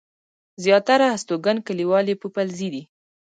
زياتره 0.63 1.05
هستوګن 1.15 1.57
کلیوال 1.67 2.05
يې 2.11 2.15
پوپلزي 2.21 2.67
دي. 2.73 2.83